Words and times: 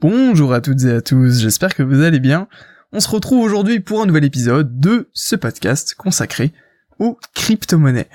Bonjour 0.00 0.54
à 0.54 0.62
toutes 0.62 0.84
et 0.84 0.92
à 0.92 1.02
tous, 1.02 1.40
j'espère 1.40 1.74
que 1.74 1.82
vous 1.82 2.00
allez 2.00 2.20
bien. 2.20 2.48
On 2.90 3.00
se 3.00 3.08
retrouve 3.10 3.44
aujourd'hui 3.44 3.80
pour 3.80 4.00
un 4.00 4.06
nouvel 4.06 4.24
épisode 4.24 4.80
de 4.80 5.10
ce 5.12 5.36
podcast 5.36 5.94
consacré 5.94 6.54
aux 6.98 7.18
crypto-monnaies. 7.34 8.08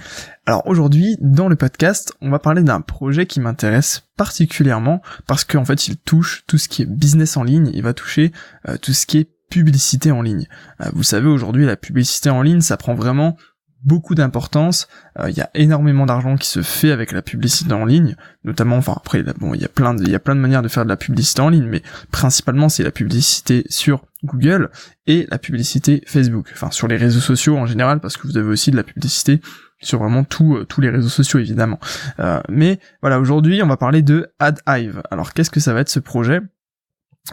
Alors 0.47 0.65
aujourd'hui, 0.65 1.15
dans 1.21 1.47
le 1.47 1.55
podcast, 1.55 2.11
on 2.21 2.31
va 2.31 2.39
parler 2.39 2.63
d'un 2.63 2.81
projet 2.81 3.27
qui 3.27 3.39
m'intéresse 3.39 4.01
particulièrement 4.17 5.03
parce 5.27 5.43
qu'en 5.43 5.63
fait, 5.63 5.87
il 5.87 5.97
touche 5.97 6.43
tout 6.47 6.57
ce 6.57 6.69
qui 6.69 6.81
est 6.81 6.87
business 6.87 7.37
en 7.37 7.43
ligne, 7.43 7.69
il 7.71 7.83
va 7.83 7.93
toucher 7.93 8.31
euh, 8.67 8.77
tout 8.77 8.93
ce 8.93 9.05
qui 9.05 9.19
est 9.19 9.29
publicité 9.51 10.11
en 10.11 10.23
ligne. 10.23 10.47
Euh, 10.81 10.89
vous 10.93 11.03
savez, 11.03 11.27
aujourd'hui, 11.27 11.67
la 11.67 11.75
publicité 11.75 12.31
en 12.31 12.41
ligne, 12.41 12.61
ça 12.61 12.77
prend 12.77 12.95
vraiment 12.95 13.37
beaucoup 13.85 14.15
d'importance. 14.15 14.87
Euh, 15.19 15.29
il 15.29 15.37
y 15.37 15.41
a 15.41 15.49
énormément 15.53 16.05
d'argent 16.05 16.35
qui 16.35 16.49
se 16.49 16.61
fait 16.61 16.91
avec 16.91 17.11
la 17.11 17.21
publicité 17.21 17.71
en 17.73 17.85
ligne, 17.85 18.15
notamment. 18.43 18.77
Enfin 18.77 18.93
après, 18.97 19.23
bon, 19.37 19.53
il 19.53 19.61
y 19.61 19.65
a 19.65 19.69
plein 19.69 19.93
de, 19.93 20.03
il 20.03 20.09
y 20.09 20.15
a 20.15 20.19
plein 20.19 20.35
de 20.35 20.41
manières 20.41 20.61
de 20.61 20.67
faire 20.67 20.83
de 20.83 20.89
la 20.89 20.97
publicité 20.97 21.41
en 21.41 21.49
ligne, 21.49 21.67
mais 21.67 21.81
principalement 22.11 22.67
c'est 22.67 22.83
la 22.83 22.91
publicité 22.91 23.65
sur 23.69 24.05
Google 24.23 24.69
et 25.07 25.27
la 25.29 25.37
publicité 25.37 26.03
Facebook. 26.07 26.49
Enfin 26.53 26.71
sur 26.71 26.87
les 26.87 26.97
réseaux 26.97 27.19
sociaux 27.19 27.57
en 27.57 27.65
général, 27.65 27.99
parce 27.99 28.17
que 28.17 28.27
vous 28.27 28.37
avez 28.37 28.49
aussi 28.49 28.71
de 28.71 28.75
la 28.75 28.83
publicité 28.83 29.39
sur 29.81 29.99
vraiment 29.99 30.23
tout, 30.23 30.55
euh, 30.55 30.65
tous 30.65 30.81
les 30.81 30.89
réseaux 30.89 31.09
sociaux 31.09 31.39
évidemment. 31.39 31.79
Euh, 32.19 32.41
mais 32.49 32.79
voilà, 33.01 33.19
aujourd'hui 33.19 33.61
on 33.63 33.67
va 33.67 33.77
parler 33.77 34.01
de 34.01 34.27
AdHive. 34.39 35.01
Alors 35.11 35.33
qu'est-ce 35.33 35.51
que 35.51 35.59
ça 35.59 35.73
va 35.73 35.81
être 35.81 35.89
ce 35.89 35.99
projet? 35.99 36.41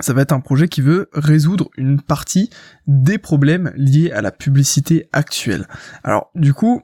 Ça 0.01 0.12
va 0.12 0.23
être 0.23 0.32
un 0.32 0.41
projet 0.41 0.69
qui 0.69 0.80
veut 0.80 1.09
résoudre 1.12 1.70
une 1.77 2.00
partie 2.00 2.50
des 2.87 3.19
problèmes 3.19 3.73
liés 3.77 4.10
à 4.10 4.23
la 4.23 4.30
publicité 4.30 5.09
actuelle. 5.12 5.69
Alors 6.02 6.30
du 6.34 6.55
coup, 6.55 6.83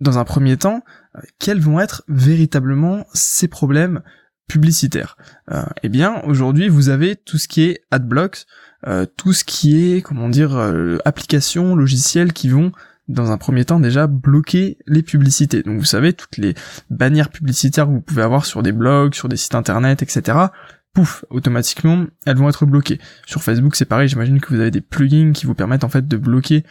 dans 0.00 0.18
un 0.18 0.24
premier 0.24 0.56
temps, 0.56 0.82
euh, 1.16 1.20
quels 1.38 1.60
vont 1.60 1.80
être 1.80 2.04
véritablement 2.08 3.06
ces 3.14 3.48
problèmes 3.48 4.02
publicitaires? 4.46 5.16
Euh, 5.50 5.64
Eh 5.82 5.88
bien, 5.88 6.22
aujourd'hui, 6.24 6.68
vous 6.68 6.88
avez 6.88 7.16
tout 7.16 7.38
ce 7.38 7.48
qui 7.48 7.62
est 7.62 7.80
adblocks, 7.90 8.46
euh, 8.86 9.06
tout 9.16 9.32
ce 9.32 9.44
qui 9.44 9.90
est, 9.90 10.02
comment 10.02 10.28
dire, 10.28 10.56
euh, 10.56 10.98
applications, 11.04 11.74
logiciels 11.74 12.32
qui 12.32 12.48
vont 12.48 12.72
dans 13.08 13.30
un 13.30 13.38
premier 13.38 13.64
temps 13.64 13.80
déjà 13.80 14.06
bloquer 14.06 14.78
les 14.86 15.02
publicités. 15.02 15.62
Donc 15.62 15.78
vous 15.78 15.84
savez, 15.84 16.12
toutes 16.12 16.36
les 16.38 16.54
bannières 16.90 17.30
publicitaires 17.30 17.86
que 17.86 17.92
vous 17.92 18.00
pouvez 18.00 18.22
avoir 18.22 18.44
sur 18.44 18.62
des 18.62 18.72
blogs, 18.72 19.14
sur 19.14 19.28
des 19.28 19.36
sites 19.36 19.54
internet, 19.54 20.02
etc 20.02 20.48
pouf, 20.96 21.26
automatiquement, 21.28 22.06
elles 22.24 22.38
vont 22.38 22.48
être 22.48 22.64
bloquées. 22.64 22.98
Sur 23.26 23.42
Facebook, 23.42 23.76
c'est 23.76 23.84
pareil, 23.84 24.08
j'imagine 24.08 24.40
que 24.40 24.48
vous 24.48 24.60
avez 24.60 24.70
des 24.70 24.80
plugins 24.80 25.32
qui 25.32 25.44
vous 25.44 25.54
permettent 25.54 25.84
en 25.84 25.90
fait 25.90 26.08
de 26.08 26.16
bloquer 26.16 26.64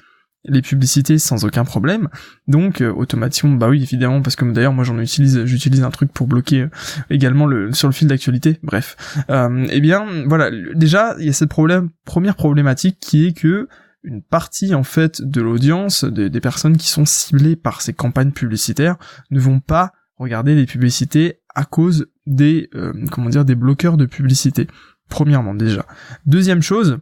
les 0.45 0.63
publicités 0.63 1.19
sans 1.19 1.45
aucun 1.45 1.63
problème. 1.63 2.09
Donc 2.47 2.81
euh, 2.81 2.91
automatiquement, 2.91 3.53
bah 3.55 3.69
oui 3.69 3.83
évidemment 3.83 4.23
parce 4.23 4.35
que 4.35 4.43
d'ailleurs 4.45 4.73
moi 4.73 4.83
j'en 4.83 4.97
utilise, 4.97 5.45
j'utilise 5.45 5.83
un 5.83 5.91
truc 5.91 6.11
pour 6.11 6.25
bloquer 6.25 6.61
euh, 6.61 6.69
également 7.11 7.45
le 7.45 7.71
sur 7.71 7.87
le 7.87 7.93
fil 7.93 8.07
d'actualité. 8.07 8.59
Bref, 8.63 8.97
euh, 9.29 9.67
eh 9.69 9.79
bien 9.79 10.07
voilà, 10.25 10.49
déjà 10.73 11.15
il 11.19 11.27
y 11.27 11.29
a 11.29 11.33
cette 11.33 11.49
problème, 11.49 11.89
première 12.03 12.35
problématique 12.35 12.97
qui 12.99 13.27
est 13.27 13.33
que 13.33 13.67
une 14.01 14.23
partie 14.23 14.73
en 14.73 14.83
fait 14.83 15.21
de 15.21 15.41
l'audience, 15.41 16.03
des 16.03 16.41
personnes 16.41 16.77
qui 16.77 16.89
sont 16.89 17.05
ciblées 17.05 17.55
par 17.55 17.81
ces 17.81 17.93
campagnes 17.93 18.31
publicitaires, 18.31 18.97
ne 19.29 19.39
vont 19.39 19.59
pas 19.59 19.93
regarder 20.17 20.55
les 20.55 20.65
publicités 20.65 21.41
à 21.53 21.63
cause 21.65 22.07
des 22.25 22.69
euh, 22.75 22.93
comment 23.11 23.29
dire 23.29 23.45
des 23.45 23.55
bloqueurs 23.55 23.97
de 23.97 24.05
publicité. 24.05 24.67
Premièrement 25.09 25.53
déjà. 25.53 25.85
Deuxième 26.25 26.61
chose, 26.61 26.97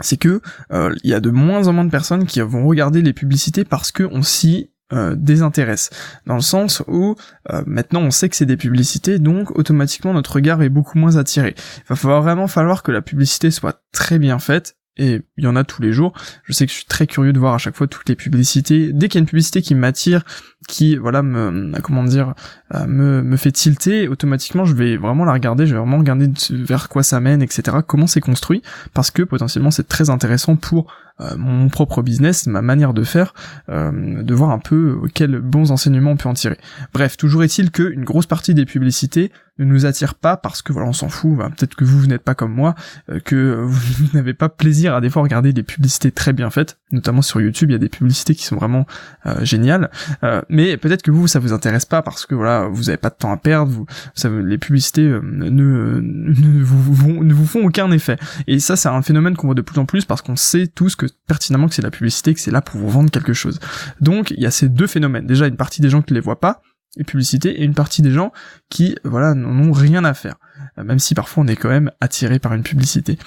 c'est 0.00 0.16
que 0.16 0.40
euh, 0.72 0.94
il 1.02 1.10
y 1.10 1.14
a 1.14 1.20
de 1.20 1.30
moins 1.30 1.66
en 1.66 1.72
moins 1.72 1.84
de 1.84 1.90
personnes 1.90 2.26
qui 2.26 2.40
vont 2.40 2.66
regarder 2.66 3.02
les 3.02 3.12
publicités 3.12 3.64
parce 3.64 3.90
que 3.90 4.04
on 4.04 4.22
s'y 4.22 4.70
euh, 4.92 5.16
désintéresse. 5.16 5.90
Dans 6.26 6.36
le 6.36 6.40
sens 6.40 6.82
où 6.86 7.16
maintenant 7.66 8.02
on 8.02 8.10
sait 8.12 8.28
que 8.28 8.36
c'est 8.36 8.46
des 8.46 8.56
publicités, 8.56 9.18
donc 9.18 9.58
automatiquement 9.58 10.12
notre 10.12 10.34
regard 10.34 10.62
est 10.62 10.68
beaucoup 10.68 10.98
moins 10.98 11.16
attiré. 11.16 11.54
Il 11.78 11.88
va 11.88 11.96
falloir 11.96 12.22
vraiment 12.22 12.46
falloir 12.46 12.82
que 12.82 12.92
la 12.92 13.02
publicité 13.02 13.50
soit 13.50 13.82
très 13.92 14.18
bien 14.20 14.38
faite, 14.38 14.76
et 14.96 15.22
il 15.36 15.44
y 15.44 15.46
en 15.46 15.56
a 15.56 15.64
tous 15.64 15.82
les 15.82 15.92
jours. 15.92 16.12
Je 16.44 16.52
sais 16.52 16.66
que 16.66 16.72
je 16.72 16.76
suis 16.76 16.86
très 16.86 17.06
curieux 17.06 17.32
de 17.32 17.38
voir 17.38 17.54
à 17.54 17.58
chaque 17.58 17.76
fois 17.76 17.86
toutes 17.86 18.08
les 18.08 18.16
publicités. 18.16 18.92
Dès 18.92 19.08
qu'il 19.08 19.18
y 19.18 19.20
a 19.20 19.22
une 19.22 19.28
publicité 19.28 19.62
qui 19.62 19.74
m'attire, 19.74 20.24
qui 20.68 20.96
voilà 20.96 21.22
me 21.22 21.72
comment 21.80 22.04
dire 22.04 22.34
euh, 22.74 22.86
me 22.86 23.22
me 23.22 23.36
fait 23.36 23.52
tilter, 23.52 24.08
automatiquement 24.08 24.64
je 24.64 24.74
vais 24.74 24.96
vraiment 24.96 25.24
la 25.24 25.32
regarder, 25.32 25.66
je 25.66 25.74
vais 25.74 25.80
vraiment 25.80 25.98
regarder 25.98 26.28
vers 26.50 26.88
quoi 26.88 27.02
ça 27.02 27.20
mène, 27.20 27.42
etc. 27.42 27.78
Comment 27.86 28.06
c'est 28.06 28.20
construit, 28.20 28.62
parce 28.94 29.10
que 29.10 29.22
potentiellement 29.22 29.70
c'est 29.70 29.88
très 29.88 30.10
intéressant 30.10 30.56
pour 30.56 30.90
euh, 30.90 31.05
mon 31.36 31.68
propre 31.68 32.02
business, 32.02 32.46
ma 32.46 32.62
manière 32.62 32.92
de 32.92 33.02
faire, 33.02 33.34
euh, 33.68 34.22
de 34.22 34.34
voir 34.34 34.50
un 34.50 34.58
peu 34.58 35.00
quels 35.14 35.40
bons 35.40 35.70
enseignements 35.70 36.12
on 36.12 36.16
peut 36.16 36.28
en 36.28 36.34
tirer. 36.34 36.58
Bref, 36.92 37.16
toujours 37.16 37.42
est-il 37.42 37.70
qu'une 37.70 38.04
grosse 38.04 38.26
partie 38.26 38.54
des 38.54 38.66
publicités 38.66 39.32
ne 39.58 39.64
nous 39.64 39.86
attire 39.86 40.14
pas 40.14 40.36
parce 40.36 40.60
que 40.60 40.74
voilà 40.74 40.86
on 40.86 40.92
s'en 40.92 41.08
fout, 41.08 41.34
bah, 41.34 41.48
peut-être 41.48 41.74
que 41.74 41.84
vous, 41.84 42.00
vous 42.00 42.06
n'êtes 42.06 42.22
pas 42.22 42.34
comme 42.34 42.52
moi, 42.52 42.74
que 43.24 43.62
vous 43.62 44.08
n'avez 44.12 44.34
pas 44.34 44.50
plaisir 44.50 44.94
à 44.94 45.00
des 45.00 45.08
fois 45.08 45.22
regarder 45.22 45.54
des 45.54 45.62
publicités 45.62 46.12
très 46.12 46.34
bien 46.34 46.50
faites, 46.50 46.76
notamment 46.92 47.22
sur 47.22 47.40
YouTube, 47.40 47.70
il 47.70 47.72
y 47.72 47.76
a 47.76 47.78
des 47.78 47.88
publicités 47.88 48.34
qui 48.34 48.44
sont 48.44 48.56
vraiment 48.56 48.84
géniales, 49.40 49.90
mais 50.50 50.76
peut-être 50.76 51.00
que 51.00 51.10
vous 51.10 51.26
ça 51.26 51.38
vous 51.38 51.54
intéresse 51.54 51.86
pas 51.86 52.02
parce 52.02 52.26
que 52.26 52.34
voilà 52.34 52.68
vous 52.70 52.90
avez 52.90 52.98
pas 52.98 53.08
de 53.08 53.14
temps 53.14 53.32
à 53.32 53.38
perdre, 53.38 53.72
vous, 53.72 53.86
ça, 54.14 54.28
les 54.28 54.58
publicités 54.58 55.04
ne, 55.06 55.48
ne, 55.48 56.62
vous, 56.62 57.24
ne 57.24 57.32
vous 57.32 57.46
font 57.46 57.64
aucun 57.64 57.90
effet. 57.92 58.18
Et 58.46 58.58
ça 58.58 58.76
c'est 58.76 58.90
un 58.90 59.00
phénomène 59.00 59.36
qu'on 59.36 59.46
voit 59.46 59.54
de 59.54 59.62
plus 59.62 59.78
en 59.78 59.86
plus 59.86 60.04
parce 60.04 60.20
qu'on 60.20 60.36
sait 60.36 60.66
tous 60.66 60.96
que 60.96 61.05
pertinemment 61.26 61.68
que 61.68 61.74
c'est 61.74 61.82
la 61.82 61.90
publicité, 61.90 62.34
que 62.34 62.40
c'est 62.40 62.50
là 62.50 62.60
pour 62.60 62.80
vous 62.80 62.88
vendre 62.88 63.10
quelque 63.10 63.32
chose. 63.32 63.58
Donc 64.00 64.30
il 64.30 64.40
y 64.40 64.46
a 64.46 64.50
ces 64.50 64.68
deux 64.68 64.86
phénomènes. 64.86 65.26
Déjà 65.26 65.46
une 65.46 65.56
partie 65.56 65.80
des 65.80 65.90
gens 65.90 66.02
qui 66.02 66.14
les 66.14 66.20
voient 66.20 66.40
pas, 66.40 66.62
les 66.96 67.04
publicités, 67.04 67.60
et 67.60 67.64
une 67.64 67.74
partie 67.74 68.02
des 68.02 68.10
gens 68.10 68.32
qui, 68.70 68.96
voilà, 69.04 69.34
n'en 69.34 69.68
ont 69.68 69.72
rien 69.72 70.04
à 70.04 70.14
faire. 70.14 70.36
Même 70.76 70.98
si 70.98 71.14
parfois 71.14 71.44
on 71.44 71.46
est 71.46 71.56
quand 71.56 71.68
même 71.68 71.90
attiré 72.00 72.38
par 72.38 72.54
une 72.54 72.62
publicité. 72.62 73.18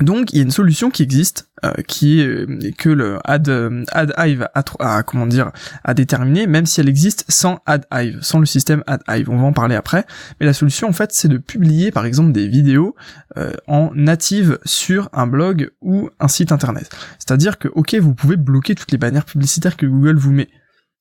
Donc 0.00 0.32
il 0.32 0.36
y 0.36 0.40
a 0.40 0.42
une 0.42 0.50
solution 0.50 0.90
qui 0.90 1.02
existe, 1.02 1.48
euh, 1.64 1.72
qui 1.86 2.20
est 2.20 2.26
euh, 2.26 2.70
que 2.76 2.90
le 2.90 3.18
add, 3.24 3.48
euh, 3.48 3.84
AdHive 3.92 4.46
a, 4.54 5.02
comment 5.02 5.26
dire 5.26 5.52
a 5.84 5.94
déterminé, 5.94 6.46
même 6.46 6.66
si 6.66 6.80
elle 6.80 6.88
existe 6.88 7.24
sans 7.28 7.60
AdHive, 7.64 8.18
sans 8.20 8.38
le 8.38 8.46
système 8.46 8.84
AdHive. 8.86 9.30
On 9.30 9.38
va 9.38 9.44
en 9.44 9.52
parler 9.54 9.74
après. 9.74 10.04
Mais 10.38 10.46
la 10.46 10.52
solution 10.52 10.88
en 10.88 10.92
fait, 10.92 11.12
c'est 11.12 11.28
de 11.28 11.38
publier 11.38 11.90
par 11.90 12.04
exemple 12.04 12.32
des 12.32 12.48
vidéos 12.48 12.94
en 13.66 13.90
native 13.94 14.58
sur 14.64 15.10
un 15.12 15.26
blog 15.26 15.70
ou 15.82 16.08
un 16.20 16.28
site 16.28 16.52
internet. 16.52 16.90
C'est-à-dire 17.18 17.58
que 17.58 17.68
ok, 17.68 17.94
vous 17.96 18.14
pouvez 18.14 18.36
bloquer 18.36 18.74
toutes 18.74 18.92
les 18.92 18.98
bannières 18.98 19.24
publicitaires 19.26 19.76
que 19.76 19.86
Google 19.86 20.16
vous 20.16 20.32
met. 20.32 20.48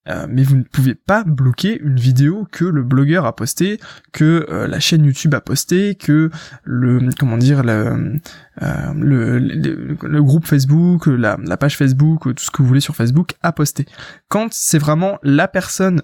Euh, 0.08 0.28
mais 0.30 0.44
vous 0.44 0.56
ne 0.58 0.64
pouvez 0.64 0.94
pas 0.94 1.24
bloquer 1.24 1.80
une 1.82 1.96
vidéo 1.96 2.48
que 2.52 2.66
le 2.66 2.84
blogueur 2.84 3.26
a 3.26 3.36
postée, 3.36 3.80
que 4.12 4.46
euh, 4.50 4.68
la 4.68 4.80
chaîne 4.80 5.04
YouTube 5.04 5.34
a 5.34 5.42
posté, 5.42 5.96
que 5.96 6.30
le 6.64 7.10
comment 7.18 7.38
dire 7.38 7.64
le, 7.64 8.20
euh, 8.62 8.94
le, 8.94 10.22
groupe 10.22 10.46
Facebook, 10.46 11.08
la, 11.08 11.38
la, 11.44 11.58
page 11.58 11.76
Facebook, 11.76 12.24
tout 12.24 12.44
ce 12.44 12.52
que 12.52 12.62
vous 12.62 12.68
voulez 12.68 12.82
sur 12.82 12.96
Facebook 12.96 13.34
a 13.42 13.52
posté. 13.52 13.86
Quand 14.28 14.54
c'est 14.54 14.78
vraiment 14.78 15.18
la 15.24 15.48
personne, 15.48 16.02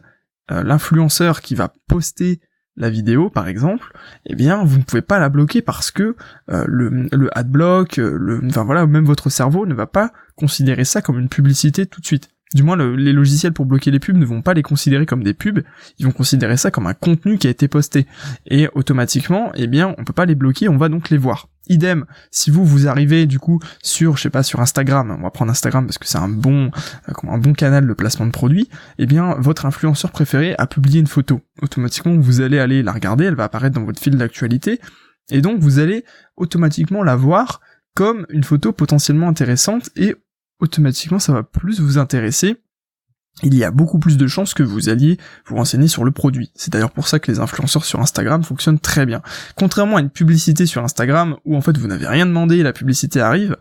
l'influenceur 0.49 1.39
qui 1.39 1.55
va 1.55 1.71
poster 1.87 2.41
la 2.75 2.89
vidéo 2.89 3.29
par 3.29 3.47
exemple, 3.47 3.93
eh 4.25 4.35
bien 4.35 4.63
vous 4.65 4.79
ne 4.79 4.83
pouvez 4.83 5.01
pas 5.01 5.19
la 5.19 5.29
bloquer 5.29 5.61
parce 5.61 5.91
que 5.91 6.15
le, 6.47 7.07
le 7.11 7.37
adblock, 7.37 7.97
le, 7.97 8.41
enfin 8.47 8.65
voilà, 8.65 8.85
même 8.85 9.05
votre 9.05 9.29
cerveau 9.29 9.65
ne 9.65 9.73
va 9.73 9.87
pas 9.87 10.11
considérer 10.35 10.83
ça 10.83 11.01
comme 11.01 11.19
une 11.19 11.29
publicité 11.29 11.85
tout 11.85 12.01
de 12.01 12.05
suite. 12.05 12.29
Du 12.53 12.63
moins, 12.63 12.75
les 12.75 13.13
logiciels 13.13 13.53
pour 13.53 13.65
bloquer 13.65 13.91
les 13.91 13.99
pubs 13.99 14.17
ne 14.17 14.25
vont 14.25 14.41
pas 14.41 14.53
les 14.53 14.61
considérer 14.61 15.05
comme 15.05 15.23
des 15.23 15.33
pubs, 15.33 15.61
ils 15.99 16.05
vont 16.05 16.11
considérer 16.11 16.57
ça 16.57 16.69
comme 16.69 16.85
un 16.85 16.93
contenu 16.93 17.37
qui 17.37 17.47
a 17.47 17.49
été 17.49 17.69
posté. 17.69 18.07
Et 18.45 18.67
automatiquement, 18.73 19.51
eh 19.55 19.67
bien, 19.67 19.95
on 19.97 20.03
peut 20.03 20.11
pas 20.11 20.25
les 20.25 20.35
bloquer, 20.35 20.67
on 20.67 20.77
va 20.77 20.89
donc 20.89 21.09
les 21.09 21.17
voir. 21.17 21.47
Idem, 21.69 22.05
si 22.29 22.51
vous 22.51 22.65
vous 22.65 22.87
arrivez 22.87 23.25
du 23.25 23.39
coup 23.39 23.59
sur, 23.81 24.17
je 24.17 24.23
sais 24.23 24.29
pas, 24.29 24.43
sur 24.43 24.59
Instagram, 24.59 25.15
on 25.17 25.23
va 25.23 25.29
prendre 25.29 25.51
Instagram 25.51 25.85
parce 25.85 25.97
que 25.97 26.07
c'est 26.07 26.17
un 26.17 26.27
bon, 26.27 26.71
euh, 27.07 27.13
un 27.29 27.37
bon 27.37 27.53
canal 27.53 27.87
de 27.87 27.93
placement 27.93 28.25
de 28.25 28.31
produits, 28.31 28.67
eh 28.97 29.05
bien, 29.05 29.35
votre 29.39 29.65
influenceur 29.65 30.11
préféré 30.11 30.53
a 30.57 30.67
publié 30.67 30.99
une 30.99 31.07
photo. 31.07 31.39
Automatiquement, 31.61 32.17
vous 32.17 32.41
allez 32.41 32.59
aller 32.59 32.83
la 32.83 32.91
regarder, 32.91 33.25
elle 33.25 33.35
va 33.35 33.45
apparaître 33.45 33.75
dans 33.75 33.85
votre 33.85 34.01
fil 34.01 34.17
d'actualité, 34.17 34.81
et 35.29 35.39
donc 35.39 35.59
vous 35.59 35.79
allez 35.79 36.03
automatiquement 36.35 37.03
la 37.03 37.15
voir 37.15 37.61
comme 37.95 38.25
une 38.29 38.43
photo 38.43 38.73
potentiellement 38.73 39.29
intéressante 39.29 39.89
et 39.95 40.15
automatiquement 40.61 41.19
ça 41.19 41.33
va 41.33 41.43
plus 41.43 41.79
vous 41.79 41.97
intéresser 41.97 42.57
il 43.43 43.55
y 43.55 43.63
a 43.63 43.71
beaucoup 43.71 43.97
plus 43.97 44.17
de 44.17 44.27
chances 44.27 44.53
que 44.53 44.61
vous 44.61 44.89
alliez 44.89 45.17
vous 45.47 45.55
renseigner 45.55 45.87
sur 45.87 46.03
le 46.03 46.11
produit. 46.11 46.51
C'est 46.53 46.71
d'ailleurs 46.71 46.91
pour 46.91 47.07
ça 47.07 47.17
que 47.17 47.31
les 47.31 47.39
influenceurs 47.39 47.85
sur 47.85 47.99
Instagram 47.99 48.43
fonctionnent 48.43 48.79
très 48.79 49.05
bien. 49.05 49.21
Contrairement 49.55 49.97
à 49.97 50.01
une 50.01 50.09
publicité 50.09 50.65
sur 50.65 50.83
Instagram 50.83 51.37
où 51.45 51.55
en 51.55 51.61
fait 51.61 51.77
vous 51.77 51.87
n'avez 51.87 52.07
rien 52.07 52.25
demandé 52.25 52.57
et 52.57 52.63
la 52.63 52.73
publicité 52.73 53.19
arrive, 53.19 53.55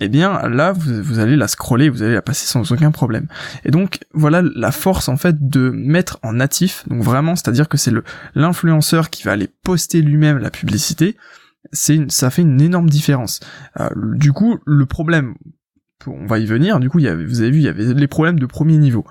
eh 0.00 0.08
bien 0.08 0.48
là 0.48 0.72
vous, 0.72 1.18
allez 1.18 1.36
la 1.36 1.48
scroller, 1.48 1.90
vous 1.90 2.02
allez 2.02 2.14
la 2.14 2.22
passer 2.22 2.46
sans 2.46 2.70
aucun 2.72 2.92
problème. 2.92 3.26
Et 3.64 3.70
donc 3.70 3.98
voilà 4.14 4.42
la 4.42 4.72
force 4.72 5.08
en 5.08 5.16
fait 5.16 5.48
de 5.48 5.70
mettre 5.70 6.18
en 6.22 6.34
natif, 6.34 6.84
donc 6.88 7.02
vraiment 7.02 7.36
c'est-à-dire 7.36 7.68
que 7.68 7.76
c'est 7.76 7.90
le 7.90 8.04
l'influenceur 8.34 9.10
qui 9.10 9.24
va 9.24 9.32
aller 9.32 9.50
poster 9.64 10.00
lui-même 10.00 10.38
la 10.38 10.50
publicité, 10.50 11.16
c'est 11.72 12.10
ça 12.10 12.30
fait 12.30 12.42
une 12.42 12.60
énorme 12.60 12.88
différence. 12.88 13.40
Euh, 13.80 13.90
du 14.14 14.32
coup, 14.32 14.58
le 14.64 14.86
problème 14.86 15.34
on 16.06 16.26
va 16.26 16.38
y 16.38 16.46
venir, 16.46 16.80
du 16.80 16.88
coup, 16.88 16.98
y 16.98 17.08
avait, 17.08 17.24
vous 17.24 17.40
avez 17.40 17.50
vu, 17.50 17.58
il 17.58 17.64
y 17.64 17.68
avait 17.68 17.94
les 17.94 18.08
problèmes 18.08 18.38
de 18.38 18.46
premier 18.46 18.78
niveau. 18.78 19.04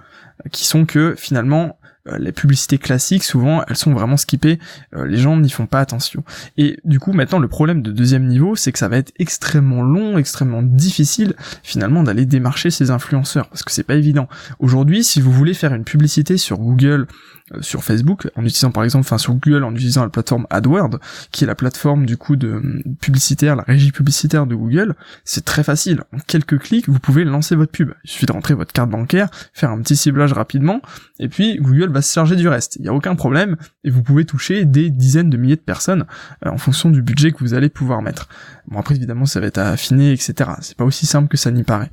qui 0.51 0.65
sont 0.65 0.85
que 0.85 1.15
finalement 1.17 1.79
les 2.19 2.31
publicités 2.31 2.77
classiques, 2.77 3.23
souvent, 3.23 3.63
elles 3.67 3.75
sont 3.75 3.93
vraiment 3.93 4.17
skippées, 4.17 4.59
euh, 4.95 5.05
les 5.05 5.17
gens 5.17 5.37
n'y 5.37 5.49
font 5.49 5.65
pas 5.65 5.79
attention. 5.79 6.23
Et 6.57 6.77
du 6.85 6.99
coup, 6.99 7.13
maintenant, 7.13 7.39
le 7.39 7.47
problème 7.47 7.81
de 7.81 7.91
deuxième 7.91 8.27
niveau, 8.27 8.55
c'est 8.55 8.71
que 8.71 8.79
ça 8.79 8.87
va 8.87 8.97
être 8.97 9.11
extrêmement 9.17 9.81
long, 9.81 10.17
extrêmement 10.17 10.61
difficile, 10.61 11.33
finalement, 11.63 12.03
d'aller 12.03 12.25
démarcher 12.25 12.69
ces 12.69 12.91
influenceurs, 12.91 13.49
parce 13.49 13.63
que 13.63 13.71
c'est 13.71 13.83
pas 13.83 13.95
évident. 13.95 14.27
Aujourd'hui, 14.59 15.03
si 15.03 15.19
vous 15.21 15.31
voulez 15.31 15.53
faire 15.53 15.73
une 15.73 15.83
publicité 15.83 16.37
sur 16.37 16.57
Google, 16.59 17.07
euh, 17.53 17.61
sur 17.61 17.83
Facebook, 17.83 18.27
en 18.35 18.41
utilisant 18.41 18.71
par 18.71 18.83
exemple, 18.83 19.05
enfin 19.05 19.19
sur 19.19 19.35
Google, 19.35 19.63
en 19.63 19.71
utilisant 19.71 20.01
la 20.01 20.09
plateforme 20.09 20.47
AdWord, 20.49 20.99
qui 21.31 21.43
est 21.43 21.47
la 21.47 21.53
plateforme 21.53 22.07
du 22.07 22.17
coup 22.17 22.35
de 22.35 22.81
publicitaire, 22.99 23.55
la 23.55 23.61
régie 23.61 23.91
publicitaire 23.91 24.47
de 24.47 24.55
Google, 24.55 24.95
c'est 25.25 25.45
très 25.45 25.63
facile. 25.63 26.01
En 26.11 26.17
quelques 26.25 26.57
clics, 26.57 26.89
vous 26.89 26.97
pouvez 26.97 27.23
lancer 27.23 27.55
votre 27.55 27.71
pub. 27.71 27.93
Il 28.03 28.09
suffit 28.09 28.25
de 28.25 28.31
rentrer 28.31 28.55
votre 28.55 28.73
carte 28.73 28.89
bancaire, 28.89 29.29
faire 29.53 29.69
un 29.69 29.79
petit 29.79 29.95
ciblage 29.95 30.33
rapidement, 30.33 30.81
et 31.19 31.29
puis 31.29 31.57
Google 31.57 31.89
se 32.01 32.13
charger 32.13 32.35
du 32.35 32.47
reste. 32.47 32.75
Il 32.77 32.83
n'y 32.83 32.87
a 32.87 32.93
aucun 32.93 33.15
problème, 33.15 33.55
et 33.83 33.89
vous 33.89 34.03
pouvez 34.03 34.25
toucher 34.25 34.65
des 34.65 34.89
dizaines 34.89 35.29
de 35.29 35.37
milliers 35.37 35.55
de 35.55 35.61
personnes 35.61 36.05
euh, 36.45 36.49
en 36.49 36.57
fonction 36.57 36.89
du 36.89 37.01
budget 37.01 37.31
que 37.31 37.39
vous 37.39 37.53
allez 37.53 37.69
pouvoir 37.69 38.01
mettre. 38.01 38.27
Bon 38.67 38.79
après 38.79 38.95
évidemment 38.95 39.25
ça 39.25 39.39
va 39.39 39.47
être 39.47 39.57
affiné, 39.57 40.11
etc. 40.11 40.51
C'est 40.61 40.77
pas 40.77 40.85
aussi 40.85 41.05
simple 41.05 41.27
que 41.27 41.37
ça 41.37 41.51
n'y 41.51 41.63
paraît. 41.63 41.91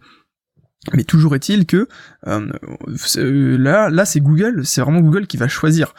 Mais 0.92 1.04
toujours 1.04 1.34
est-il 1.34 1.66
que 1.66 1.88
euh, 2.26 2.48
là, 3.58 3.88
là 3.88 4.04
c'est 4.04 4.20
Google, 4.20 4.64
c'est 4.64 4.80
vraiment 4.80 5.00
Google 5.00 5.26
qui 5.26 5.36
va 5.36 5.48
choisir 5.48 5.94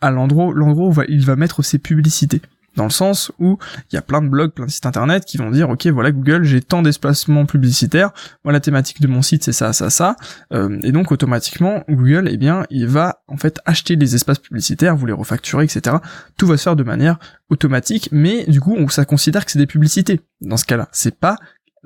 à 0.00 0.10
l'endroit, 0.10 0.52
l'endroit 0.54 0.88
où 0.88 1.02
il 1.08 1.24
va 1.24 1.36
mettre 1.36 1.62
ses 1.62 1.78
publicités. 1.78 2.42
Dans 2.76 2.84
le 2.84 2.90
sens 2.90 3.32
où 3.38 3.58
il 3.90 3.94
y 3.94 3.98
a 3.98 4.02
plein 4.02 4.22
de 4.22 4.28
blogs, 4.28 4.52
plein 4.52 4.66
de 4.66 4.70
sites 4.70 4.86
internet 4.86 5.24
qui 5.24 5.38
vont 5.38 5.50
dire 5.50 5.70
ok 5.70 5.86
voilà 5.86 6.12
Google 6.12 6.44
j'ai 6.44 6.60
tant 6.60 6.82
d'espacements 6.82 7.46
publicitaires, 7.46 8.10
moi 8.44 8.52
la 8.52 8.60
thématique 8.60 9.00
de 9.00 9.06
mon 9.06 9.22
site 9.22 9.44
c'est 9.44 9.52
ça, 9.52 9.72
ça, 9.72 9.90
ça, 9.90 10.16
euh, 10.52 10.78
et 10.82 10.92
donc 10.92 11.12
automatiquement 11.12 11.82
Google 11.88 12.28
eh 12.30 12.36
bien 12.36 12.64
il 12.70 12.86
va 12.86 13.22
en 13.28 13.36
fait 13.36 13.58
acheter 13.64 13.96
des 13.96 14.14
espaces 14.14 14.38
publicitaires, 14.38 14.96
vous 14.96 15.06
les 15.06 15.12
refacturer, 15.12 15.64
etc. 15.64 15.96
Tout 16.36 16.46
va 16.46 16.56
se 16.56 16.62
faire 16.64 16.76
de 16.76 16.84
manière 16.84 17.18
automatique, 17.48 18.08
mais 18.12 18.44
du 18.46 18.60
coup 18.60 18.74
on, 18.76 18.88
ça 18.88 19.04
considère 19.04 19.44
que 19.44 19.50
c'est 19.50 19.58
des 19.58 19.66
publicités. 19.66 20.20
Dans 20.40 20.56
ce 20.56 20.66
cas-là, 20.66 20.88
c'est 20.92 21.18
pas 21.18 21.36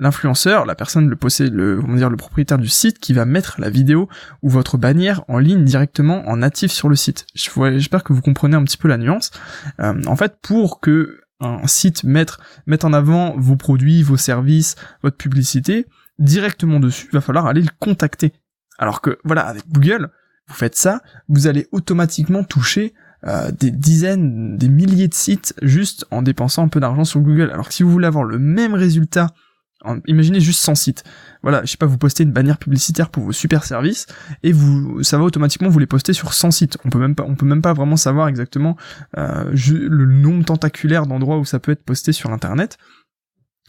l'influenceur, 0.01 0.65
la 0.65 0.75
personne, 0.75 1.07
le 1.07 1.15
possède, 1.15 1.53
le, 1.53 1.79
comment 1.79 1.95
dire, 1.95 2.09
le 2.09 2.17
propriétaire 2.17 2.57
du 2.57 2.67
site 2.67 2.99
qui 2.99 3.13
va 3.13 3.23
mettre 3.23 3.61
la 3.61 3.69
vidéo 3.69 4.09
ou 4.41 4.49
votre 4.49 4.77
bannière 4.77 5.23
en 5.27 5.37
ligne 5.37 5.63
directement 5.63 6.27
en 6.27 6.37
natif 6.37 6.71
sur 6.71 6.89
le 6.89 6.95
site. 6.95 7.27
J'espère 7.35 8.03
que 8.03 8.11
vous 8.11 8.21
comprenez 8.21 8.57
un 8.57 8.63
petit 8.63 8.77
peu 8.77 8.87
la 8.87 8.97
nuance. 8.97 9.31
Euh, 9.79 10.01
en 10.07 10.15
fait, 10.15 10.37
pour 10.41 10.81
que 10.81 11.21
un 11.39 11.67
site 11.67 12.03
mette, 12.03 12.37
mette 12.65 12.83
en 12.83 12.93
avant 12.93 13.35
vos 13.37 13.55
produits, 13.55 14.03
vos 14.03 14.17
services, 14.17 14.75
votre 15.03 15.17
publicité, 15.17 15.85
directement 16.19 16.79
dessus, 16.79 17.07
il 17.11 17.13
va 17.13 17.21
falloir 17.21 17.45
aller 17.45 17.61
le 17.61 17.69
contacter. 17.79 18.33
Alors 18.77 19.01
que, 19.01 19.17
voilà, 19.23 19.41
avec 19.41 19.63
Google, 19.69 20.09
vous 20.47 20.53
faites 20.53 20.75
ça, 20.75 21.01
vous 21.29 21.47
allez 21.47 21.67
automatiquement 21.71 22.43
toucher 22.43 22.93
euh, 23.27 23.51
des 23.51 23.69
dizaines, 23.69 24.57
des 24.57 24.69
milliers 24.69 25.07
de 25.07 25.13
sites 25.13 25.53
juste 25.61 26.05
en 26.09 26.23
dépensant 26.23 26.63
un 26.63 26.67
peu 26.67 26.79
d'argent 26.79 27.03
sur 27.03 27.21
Google. 27.21 27.51
Alors 27.51 27.67
que 27.67 27.73
si 27.73 27.83
vous 27.83 27.91
voulez 27.91 28.07
avoir 28.07 28.23
le 28.23 28.39
même 28.39 28.73
résultat 28.73 29.27
imaginez 30.07 30.39
juste 30.39 30.61
100 30.61 30.75
sites. 30.75 31.03
Voilà, 31.43 31.61
je 31.63 31.71
sais 31.71 31.77
pas, 31.77 31.85
vous 31.85 31.97
postez 31.97 32.23
une 32.23 32.31
bannière 32.31 32.57
publicitaire 32.57 33.09
pour 33.09 33.23
vos 33.23 33.31
super 33.31 33.63
services 33.63 34.05
et 34.43 34.51
vous, 34.51 35.03
ça 35.03 35.17
va 35.17 35.23
automatiquement 35.23 35.69
vous 35.69 35.79
les 35.79 35.87
poster 35.87 36.13
sur 36.13 36.33
100 36.33 36.51
sites. 36.51 36.77
On 36.85 36.89
peut 36.89 36.99
même 36.99 37.15
pas, 37.15 37.23
on 37.27 37.35
peut 37.35 37.45
même 37.45 37.61
pas 37.61 37.73
vraiment 37.73 37.97
savoir 37.97 38.27
exactement 38.27 38.77
euh, 39.17 39.51
le 39.51 40.05
nombre 40.05 40.45
tentaculaire 40.45 41.07
d'endroits 41.07 41.37
où 41.37 41.45
ça 41.45 41.59
peut 41.59 41.71
être 41.71 41.83
posté 41.83 42.11
sur 42.11 42.31
Internet. 42.31 42.77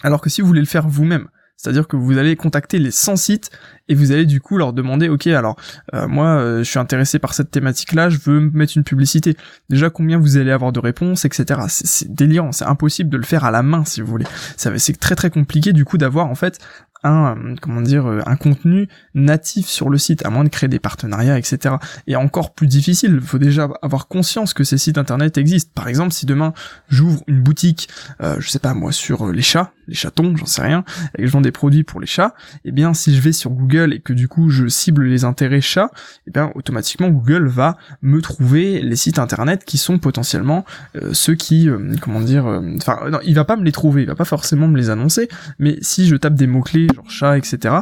Alors 0.03 0.21
que 0.21 0.31
si 0.31 0.41
vous 0.41 0.47
voulez 0.47 0.61
le 0.61 0.67
faire 0.67 0.89
vous-même, 0.89 1.29
c'est-à-dire 1.57 1.87
que 1.87 1.97
vous 1.97 2.19
allez 2.19 2.35
contacter 2.35 2.79
les 2.79 2.91
100 2.91 3.17
sites 3.17 3.51
et 3.89 3.95
vous 3.95 4.11
allez 4.11 4.27
du 4.27 4.41
coup 4.41 4.57
leur 4.57 4.73
demander, 4.73 5.09
ok, 5.09 5.29
alors 5.29 5.57
euh, 5.95 6.09
moi 6.09 6.27
euh, 6.27 6.59
je 6.59 6.65
suis 6.65 6.79
intéressé 6.79 7.19
par 7.19 7.35
cette 7.35 7.51
thématique-là, 7.51 8.09
je 8.09 8.19
veux 8.19 8.41
mettre 8.53 8.77
une 8.77 8.85
publicité. 8.85 9.37
Déjà 9.69 9.91
combien 9.91 10.19
vous 10.19 10.37
allez 10.37 10.51
avoir 10.51 10.73
de 10.73 10.81
réponses, 10.81 11.25
etc. 11.25 11.61
C'est 11.69 12.13
délirant, 12.13 12.53
c'est 12.53 12.65
impossible 12.65 13.11
de 13.11 13.17
le 13.17 13.23
faire 13.23 13.45
à 13.45 13.51
la 13.51 13.63
main 13.63 13.85
si 13.85 14.01
vous 14.01 14.09
voulez. 14.09 14.27
C'est 14.57 14.99
très 14.99 15.15
très 15.15 15.31
compliqué 15.31 15.73
du 15.73 15.85
coup 15.85 15.99
d'avoir 15.99 16.27
en 16.27 16.35
fait 16.35 16.59
un 17.05 17.37
euh, 17.37 17.55
comment 17.61 17.81
dire 17.81 18.07
euh, 18.07 18.21
un 18.27 18.37
contenu 18.37 18.89
natif 19.15 19.67
sur 19.67 19.91
le 19.91 19.99
site 19.99 20.25
à 20.25 20.31
moins 20.31 20.45
de 20.45 20.49
créer 20.49 20.69
des 20.69 20.79
partenariats 20.79 21.39
etc 21.39 21.77
et 22.07 22.17
encore 22.17 22.55
plus 22.55 22.67
difficile 22.67 23.19
il 23.21 23.27
faut 23.27 23.39
déjà 23.39 23.69
avoir 23.83 24.09
conscience 24.09 24.55
que 24.55 24.65
ces 24.65 24.79
sites 24.79 24.99
internet 24.99 25.39
existent. 25.39 25.73
Par 25.75 25.89
exemple 25.89 26.13
si 26.13 26.27
demain 26.27 26.53
j'ouvre 26.89 27.23
une 27.27 27.43
boutique 27.43 27.89
euh, 28.21 28.37
je 28.39 28.49
sais 28.49 28.59
pas 28.59 28.75
moi 28.75 28.93
sur 28.93 29.33
les 29.33 29.43
chats 29.43 29.73
les 29.89 29.95
chatons 29.95 30.37
j'en 30.37 30.47
sais 30.47 30.63
rien 30.63 30.85
et 31.19 31.23
que 31.23 31.27
je 31.27 31.33
vends 31.33 31.41
des 31.41 31.53
produits 31.53 31.83
pour 31.83 32.01
les 32.01 32.07
chats 32.07 32.35
eh 32.65 32.73
bien 32.73 32.95
si 32.95 33.15
je 33.15 33.21
vais 33.21 33.33
sur 33.33 33.51
Google 33.51 33.93
et 33.93 34.01
que 34.01 34.13
du 34.13 34.29
coup 34.29 34.51
je 34.51 34.69
cible 34.69 35.05
les 35.05 35.25
intérêts 35.25 35.61
chats 35.61 35.91
eh 36.27 36.31
bien 36.31 36.53
automatiquement 36.55 37.09
Google 37.09 37.47
va 37.47 37.77
me 38.01 38.21
trouver 38.21 38.81
les 38.81 38.97
sites 38.97 39.19
internet 39.19 39.65
qui 39.65 39.79
sont 39.79 39.99
potentiellement 39.99 40.65
ceux 41.13 41.35
qui 41.35 41.69
comment 42.01 42.21
dire 42.21 42.45
enfin 42.77 43.01
non 43.11 43.19
il 43.25 43.35
va 43.35 43.45
pas 43.45 43.57
me 43.57 43.65
les 43.65 43.73
trouver 43.73 44.03
il 44.03 44.09
va 44.09 44.15
pas 44.15 44.25
forcément 44.25 44.69
me 44.69 44.77
les 44.77 44.91
annoncer 44.91 45.29
mais 45.59 45.79
si 45.81 46.07
je 46.07 46.17
tape 46.17 46.35
des 46.35 46.47
mots 46.47 46.63
clés 46.63 46.87
genre 46.95 47.11
chat, 47.11 47.39
etc., 47.39 47.75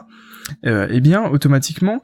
euh, 0.67 0.89
eh 0.91 1.01
bien 1.01 1.23
automatiquement 1.27 2.03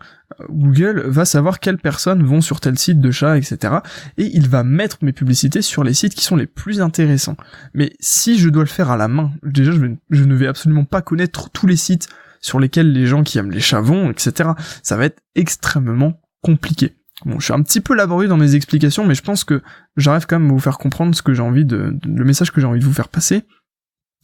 Google 0.50 1.02
va 1.06 1.24
savoir 1.24 1.58
quelles 1.58 1.78
personnes 1.78 2.22
vont 2.22 2.40
sur 2.40 2.60
tel 2.60 2.78
site 2.78 3.00
de 3.00 3.10
chat, 3.10 3.38
etc. 3.38 3.74
Et 4.18 4.30
il 4.34 4.48
va 4.48 4.62
mettre 4.62 4.98
mes 5.02 5.12
publicités 5.12 5.62
sur 5.62 5.82
les 5.82 5.94
sites 5.94 6.14
qui 6.14 6.22
sont 6.22 6.36
les 6.36 6.46
plus 6.46 6.80
intéressants. 6.80 7.36
Mais 7.74 7.94
si 7.98 8.38
je 8.38 8.48
dois 8.48 8.62
le 8.62 8.68
faire 8.68 8.90
à 8.90 8.96
la 8.96 9.08
main, 9.08 9.32
déjà 9.42 9.72
je, 9.72 9.80
je 10.10 10.24
ne 10.24 10.34
vais 10.34 10.46
absolument 10.46 10.84
pas 10.84 11.02
connaître 11.02 11.50
tous 11.50 11.66
les 11.66 11.76
sites 11.76 12.08
sur 12.40 12.60
lesquels 12.60 12.92
les 12.92 13.06
gens 13.06 13.24
qui 13.24 13.38
aiment 13.38 13.50
les 13.50 13.60
chats 13.60 13.80
vont, 13.80 14.10
etc. 14.10 14.50
Ça 14.82 14.96
va 14.96 15.06
être 15.06 15.22
extrêmement 15.34 16.20
compliqué. 16.42 16.96
Bon, 17.24 17.38
je 17.40 17.44
suis 17.46 17.54
un 17.54 17.62
petit 17.62 17.80
peu 17.80 17.94
laborieux 17.94 18.28
dans 18.28 18.36
mes 18.36 18.54
explications, 18.54 19.06
mais 19.06 19.14
je 19.14 19.22
pense 19.22 19.42
que 19.42 19.62
j'arrive 19.96 20.26
quand 20.26 20.38
même 20.38 20.50
à 20.50 20.52
vous 20.52 20.60
faire 20.60 20.76
comprendre 20.76 21.14
ce 21.14 21.22
que 21.22 21.32
j'ai 21.32 21.42
envie 21.42 21.64
de, 21.64 21.96
le 22.04 22.24
message 22.24 22.52
que 22.52 22.60
j'ai 22.60 22.66
envie 22.66 22.80
de 22.80 22.84
vous 22.84 22.92
faire 22.92 23.08
passer 23.08 23.44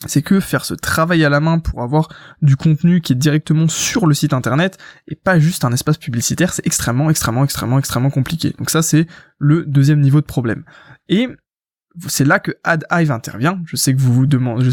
c'est 0.07 0.23
que 0.23 0.41
faire 0.41 0.65
ce 0.65 0.75
travail 0.75 1.25
à 1.25 1.29
la 1.29 1.41
main 1.41 1.59
pour 1.59 1.83
avoir 1.83 2.09
du 2.41 2.57
contenu 2.57 3.01
qui 3.01 3.13
est 3.13 3.17
directement 3.17 3.69
sur 3.69 4.07
le 4.07 4.15
site 4.15 4.33
internet 4.33 4.79
et 5.09 5.15
pas 5.15 5.39
juste 5.39 5.65
un 5.65 5.73
espace 5.73 5.99
publicitaire, 5.99 6.53
c'est 6.53 6.67
extrêmement, 6.67 7.11
extrêmement, 7.11 7.45
extrêmement, 7.45 7.79
extrêmement 7.79 8.11
compliqué. 8.11 8.55
Donc 8.59 8.71
ça, 8.71 8.83
c'est 8.83 9.07
le 9.39 9.65
deuxième 9.65 10.01
niveau 10.01 10.21
de 10.21 10.27
problème. 10.27 10.65
Et 11.09 11.29
c'est 12.09 12.25
là 12.25 12.39
que 12.39 12.53
AdHive 12.65 13.13
intervient. 13.13 13.61
Je 13.67 13.77
sais 13.77 13.95
que 13.95 14.01
vous 14.01 14.13
vous 14.13 14.27
demandez, 14.27 14.71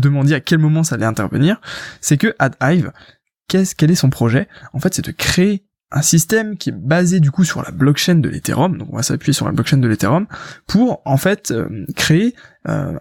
demandiez 0.00 0.36
à 0.36 0.40
quel 0.40 0.58
moment 0.58 0.82
ça 0.82 0.96
allait 0.96 1.06
intervenir. 1.06 1.60
C'est 2.00 2.16
que 2.16 2.34
AdHive, 2.38 2.92
qu'est-ce, 3.48 3.74
quel 3.74 3.90
est 3.90 3.96
son 3.96 4.10
projet? 4.10 4.48
En 4.72 4.80
fait, 4.80 4.94
c'est 4.94 5.04
de 5.04 5.12
créer 5.12 5.64
un 5.92 6.02
système 6.02 6.56
qui 6.56 6.70
est 6.70 6.76
basé 6.76 7.20
du 7.20 7.30
coup 7.30 7.44
sur 7.44 7.62
la 7.62 7.70
blockchain 7.70 8.16
de 8.16 8.28
l'Ethereum, 8.28 8.78
donc 8.78 8.88
on 8.92 8.96
va 8.96 9.02
s'appuyer 9.02 9.32
sur 9.32 9.46
la 9.46 9.52
blockchain 9.52 9.78
de 9.78 9.88
l'Ethereum, 9.88 10.26
pour 10.66 11.02
en 11.04 11.16
fait 11.16 11.50
euh, 11.50 11.84
créer 11.94 12.34
euh, 12.68 12.96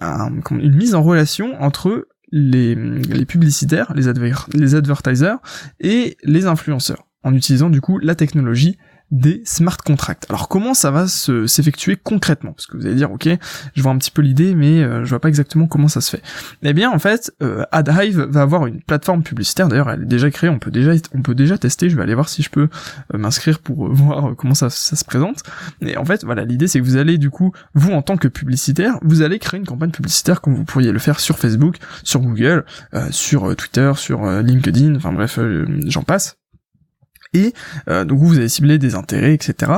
une 0.52 0.76
mise 0.76 0.96
en 0.96 1.02
relation 1.02 1.62
entre 1.62 2.08
les, 2.32 2.76
publicitaires, 3.26 3.94
les, 3.94 4.12
les 4.54 4.76
advertisers 4.76 5.38
et 5.80 6.18
les 6.24 6.46
influenceurs, 6.46 7.08
en 7.24 7.34
utilisant 7.34 7.70
du 7.70 7.82
coup 7.82 7.98
la 7.98 8.16
technologie 8.16 8.78
des 9.12 9.42
smart 9.46 9.78
contracts. 9.78 10.26
Alors 10.30 10.48
comment 10.48 10.74
ça 10.74 10.90
va 10.90 11.08
s'effectuer 11.08 11.98
concrètement? 12.02 12.54
Parce 12.54 12.66
que 12.66 12.78
vous 12.78 12.86
allez 12.86 12.96
dire, 12.96 13.12
ok, 13.12 13.28
je 13.76 13.82
vois 13.82 13.92
un 13.92 13.98
petit 13.98 14.12
peu 14.12 14.22
l'idée, 14.22 14.56
mais 14.56 14.82
euh, 14.82 15.04
je 15.04 15.10
vois 15.10 15.20
pas 15.20 15.28
exactement 15.28 15.68
comment 15.68 15.90
ça 15.90 16.02
se 16.02 16.10
fait. 16.10 16.24
Eh 16.64 16.74
bien, 16.74 16.90
en 16.90 17.00
fait, 17.00 17.34
euh, 17.44 17.64
AdHive 17.72 18.22
va 18.22 18.42
avoir 18.42 18.68
une 18.68 18.82
plateforme 18.82 19.24
publicitaire. 19.24 19.68
D'ailleurs, 19.68 19.90
elle 19.90 20.04
est 20.04 20.06
déjà 20.06 20.32
créée. 20.32 20.50
On 20.50 20.60
peut 20.60 20.72
déjà, 20.72 20.94
on 21.14 21.22
peut 21.22 21.36
déjà 21.36 21.58
tester. 21.58 21.90
Je 21.90 21.98
vais 21.98 22.04
aller 22.04 22.16
voir 22.16 22.30
si 22.30 22.42
je 22.42 22.50
peux 22.50 22.70
euh, 23.14 23.18
m'inscrire 23.18 23.60
pour 23.60 23.88
voir 23.94 24.36
comment 24.36 24.56
ça, 24.56 24.70
ça 24.70 24.96
se 24.96 25.06
présente. 25.06 25.44
Et 25.82 25.98
en 25.98 26.06
fait, 26.06 26.24
voilà, 26.24 26.46
l'idée 26.46 26.68
c'est 26.68 26.80
que 26.80 26.86
vous 26.86 26.98
allez 26.98 27.18
du 27.18 27.30
coup, 27.30 27.52
vous 27.74 27.92
en 27.92 28.02
tant 28.02 28.18
que 28.18 28.28
publicitaire, 28.28 28.98
vous 29.02 29.22
allez 29.22 29.40
créer 29.40 29.60
une 29.60 29.66
campagne 29.66 29.92
publicitaire 29.92 30.42
comme 30.42 30.56
vous 30.56 30.64
pourriez 30.64 30.92
le 30.92 31.00
faire 31.00 31.20
sur 31.20 31.38
Facebook, 31.38 31.78
sur 32.04 32.22
Google, 32.22 32.66
sur 33.10 33.56
Twitter, 33.56 33.92
sur 33.96 34.26
LinkedIn. 34.26 34.96
Enfin 34.96 35.12
bref, 35.12 35.40
j'en 35.86 36.04
passe 36.04 36.38
et 37.34 37.54
euh, 37.88 38.06
donc 38.06 38.20
vous 38.20 38.38
allez 38.38 38.50
cibler 38.50 38.78
des 38.78 38.96
intérêts, 38.96 39.34
etc. 39.34 39.72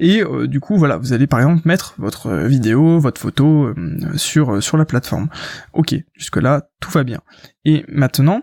Et 0.00 0.22
euh, 0.22 0.46
du 0.46 0.60
coup 0.60 0.76
voilà, 0.76 0.96
vous 0.96 1.12
allez 1.12 1.26
par 1.26 1.40
exemple 1.40 1.62
mettre 1.66 1.94
votre 1.98 2.32
vidéo, 2.46 2.98
votre 2.98 3.20
photo 3.20 3.66
euh, 3.66 3.96
sur 4.16 4.62
sur 4.62 4.76
la 4.76 4.84
plateforme. 4.84 5.28
Ok, 5.72 5.94
jusque 6.14 6.36
là 6.36 6.68
tout 6.80 6.90
va 6.90 7.04
bien. 7.04 7.20
Et 7.64 7.84
maintenant 7.88 8.42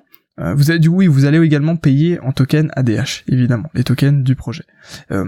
vous 0.56 0.72
allez 0.72 0.80
du 0.80 0.88
oui, 0.88 1.06
vous 1.06 1.26
allez 1.26 1.40
également 1.40 1.76
payer 1.76 2.20
en 2.22 2.32
token 2.32 2.72
ADH, 2.76 3.24
évidemment, 3.28 3.70
les 3.76 3.84
tokens 3.84 4.24
du 4.24 4.36
projet. 4.36 4.64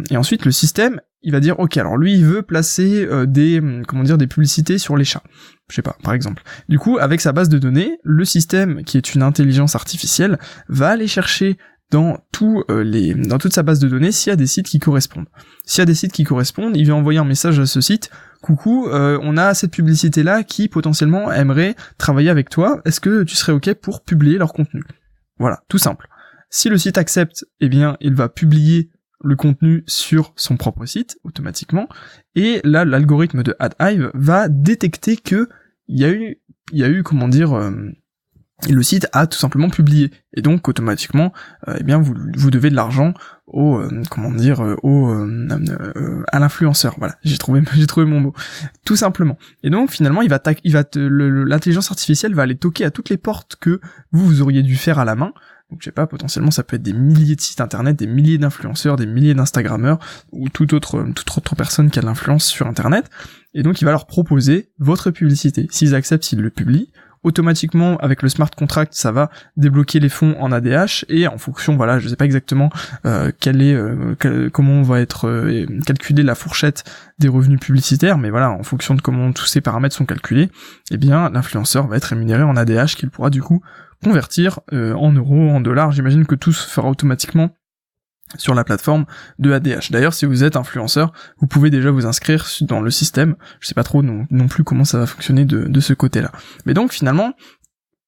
et 0.09 0.17
ensuite 0.17 0.45
le 0.45 0.51
système, 0.51 0.99
il 1.21 1.31
va 1.31 1.39
dire 1.39 1.59
ok, 1.59 1.77
alors 1.77 1.95
lui 1.95 2.15
il 2.15 2.25
veut 2.25 2.41
placer 2.41 3.07
des 3.27 3.61
comment 3.87 4.01
dire 4.01 4.17
des 4.17 4.25
publicités 4.25 4.79
sur 4.79 4.97
les 4.97 5.05
chats. 5.05 5.21
Je 5.69 5.75
sais 5.75 5.83
pas, 5.83 5.95
par 6.03 6.13
exemple. 6.13 6.43
Du 6.69 6.79
coup, 6.79 6.97
avec 6.99 7.21
sa 7.21 7.31
base 7.31 7.49
de 7.49 7.57
données, 7.57 7.97
le 8.03 8.25
système, 8.25 8.83
qui 8.83 8.97
est 8.97 9.15
une 9.15 9.23
intelligence 9.23 9.75
artificielle, 9.75 10.37
va 10.69 10.89
aller 10.89 11.07
chercher 11.07 11.57
dans 11.95 12.17
euh, 12.69 12.83
les 12.83 13.13
dans 13.13 13.37
toute 13.37 13.53
sa 13.53 13.63
base 13.63 13.79
de 13.79 13.87
données 13.87 14.11
s'il 14.11 14.29
y 14.29 14.33
a 14.33 14.35
des 14.35 14.47
sites 14.47 14.67
qui 14.67 14.79
correspondent. 14.79 15.27
S'il 15.63 15.79
y 15.79 15.81
a 15.83 15.85
des 15.85 15.95
sites 15.95 16.11
qui 16.11 16.25
correspondent, 16.25 16.75
il 16.75 16.85
va 16.87 16.93
envoyer 16.93 17.19
un 17.19 17.25
message 17.25 17.57
à 17.57 17.65
ce 17.65 17.79
site. 17.79 18.09
Coucou, 18.41 18.87
euh, 18.89 19.17
on 19.21 19.37
a 19.37 19.53
cette 19.53 19.71
publicité 19.71 20.21
là 20.21 20.43
qui 20.43 20.67
potentiellement 20.67 21.31
aimerait 21.31 21.75
travailler 21.97 22.29
avec 22.29 22.49
toi. 22.49 22.81
Est-ce 22.83 22.99
que 22.99 23.23
tu 23.23 23.35
serais 23.35 23.53
ok 23.53 23.73
pour 23.75 24.03
publier 24.03 24.37
leur 24.37 24.51
contenu? 24.51 24.83
Voilà, 25.39 25.63
tout 25.69 25.77
simple. 25.77 26.07
Si 26.49 26.67
le 26.67 26.77
site 26.77 26.97
accepte, 26.97 27.45
eh 27.61 27.69
bien, 27.69 27.95
il 28.01 28.13
va 28.13 28.27
publier 28.27 28.89
le 29.23 29.37
contenu 29.37 29.83
sur 29.87 30.33
son 30.35 30.57
propre 30.57 30.85
site 30.85 31.17
automatiquement. 31.23 31.87
Et 32.35 32.59
là, 32.65 32.83
l'algorithme 32.83 33.41
de 33.41 33.55
AdHive 33.59 34.11
va 34.13 34.49
détecter 34.49 35.15
que 35.15 35.47
il 35.87 35.99
y 35.99 36.05
a 36.05 36.11
eu, 36.11 36.41
il 36.73 36.79
y 36.79 36.83
a 36.83 36.89
eu, 36.89 37.03
comment 37.03 37.29
dire, 37.29 37.53
euh, 37.53 37.71
le 38.69 38.83
site 38.83 39.07
a 39.11 39.27
tout 39.27 39.37
simplement 39.37 39.69
publié. 39.69 40.11
Et 40.33 40.41
donc 40.41 40.67
automatiquement 40.67 41.33
euh, 41.67 41.75
eh 41.79 41.83
bien 41.83 41.99
vous, 41.99 42.15
vous 42.35 42.51
devez 42.51 42.69
de 42.69 42.75
l'argent 42.75 43.13
au 43.47 43.77
euh, 43.77 44.01
comment 44.09 44.31
dire 44.31 44.61
au 44.83 45.13
à 46.31 46.39
l'influenceur. 46.39 46.95
Voilà 46.97 47.15
j'ai 47.23 47.37
trouvé 47.37 47.61
j'ai 47.73 47.87
trouvé 47.87 48.05
mon 48.05 48.19
mot. 48.19 48.33
Tout 48.85 48.95
simplement. 48.95 49.37
Et 49.63 49.69
donc 49.69 49.91
finalement 49.91 50.21
il 50.21 50.29
va 50.29 50.41
il 50.63 50.71
va 50.71 50.83
l'intelligence 50.95 51.91
artificielle 51.91 52.33
va 52.33 52.43
aller 52.43 52.57
toquer 52.57 52.85
à 52.85 52.91
toutes 52.91 53.09
les 53.09 53.17
portes 53.17 53.57
que 53.59 53.81
vous 54.11 54.25
vous 54.25 54.41
auriez 54.41 54.63
dû 54.63 54.75
faire 54.75 54.99
à 54.99 55.05
la 55.05 55.15
main. 55.15 55.33
Donc 55.71 55.79
je 55.81 55.85
sais 55.85 55.91
pas, 55.91 56.05
potentiellement 56.05 56.51
ça 56.51 56.63
peut 56.63 56.75
être 56.75 56.83
des 56.83 56.93
milliers 56.93 57.35
de 57.35 57.41
sites 57.41 57.59
internet, 57.59 57.97
des 57.97 58.05
milliers 58.05 58.37
d'influenceurs, 58.37 58.97
des 58.97 59.07
milliers 59.07 59.33
d'instagrammeurs 59.33 59.97
ou 60.31 60.47
toute 60.49 60.73
autre 60.73 61.03
toute 61.15 61.37
autre 61.37 61.55
personne 61.55 61.89
qui 61.89 61.97
a 61.97 62.03
de 62.03 62.07
l'influence 62.07 62.45
sur 62.45 62.67
internet. 62.67 63.09
Et 63.53 63.63
donc 63.63 63.81
il 63.81 63.85
va 63.85 63.91
leur 63.91 64.05
proposer 64.05 64.69
votre 64.77 65.11
publicité. 65.11 65.67
S'ils 65.71 65.95
acceptent, 65.95 66.23
s'ils 66.23 66.41
le 66.41 66.51
publient, 66.51 66.91
automatiquement 67.25 67.97
avec 67.97 68.21
le 68.21 68.29
smart 68.29 68.49
contract 68.49 68.93
ça 68.93 69.11
va 69.11 69.29
débloquer 69.57 69.99
les 69.99 70.09
fonds 70.09 70.35
en 70.39 70.51
ADH 70.51 71.05
et 71.09 71.27
en 71.27 71.37
fonction 71.37 71.75
voilà 71.75 71.99
je 71.99 72.07
sais 72.07 72.15
pas 72.15 72.25
exactement 72.25 72.69
euh, 73.05 73.31
quel 73.39 73.61
est 73.61 73.73
euh, 73.73 74.49
comment 74.53 74.73
on 74.73 74.83
va 74.83 75.01
être 75.01 75.27
euh, 75.27 75.65
la 76.17 76.35
fourchette 76.35 76.83
des 77.19 77.27
revenus 77.27 77.59
publicitaires 77.59 78.17
mais 78.17 78.29
voilà 78.29 78.51
en 78.51 78.63
fonction 78.63 78.93
de 78.93 79.01
comment 79.01 79.33
tous 79.33 79.45
ces 79.45 79.59
paramètres 79.59 79.95
sont 79.95 80.05
calculés 80.05 80.49
eh 80.91 80.97
bien 80.97 81.29
l'influenceur 81.29 81.87
va 81.87 81.97
être 81.97 82.05
rémunéré 82.05 82.43
en 82.43 82.55
ADH 82.55 82.95
qu'il 82.95 83.09
pourra 83.09 83.29
du 83.29 83.41
coup 83.41 83.61
convertir 84.03 84.59
euh, 84.71 84.93
en 84.93 85.11
euros, 85.11 85.49
en 85.49 85.61
dollars. 85.61 85.91
J'imagine 85.91 86.25
que 86.25 86.35
tout 86.35 86.53
se 86.53 86.67
fera 86.69 86.89
automatiquement 86.89 87.49
sur 88.37 88.53
la 88.53 88.63
plateforme 88.63 89.05
de 89.39 89.51
ADH. 89.51 89.91
D'ailleurs, 89.91 90.13
si 90.13 90.25
vous 90.25 90.43
êtes 90.43 90.55
influenceur, 90.55 91.13
vous 91.39 91.47
pouvez 91.47 91.69
déjà 91.69 91.91
vous 91.91 92.05
inscrire 92.05 92.47
dans 92.61 92.81
le 92.81 92.89
système. 92.89 93.35
Je 93.59 93.67
sais 93.67 93.75
pas 93.75 93.83
trop 93.83 94.01
non, 94.01 94.25
plus 94.47 94.63
comment 94.63 94.83
ça 94.83 94.99
va 94.99 95.05
fonctionner 95.05 95.45
de, 95.45 95.79
ce 95.79 95.93
côté-là. 95.93 96.31
Mais 96.65 96.73
donc 96.73 96.91
finalement, 96.91 97.33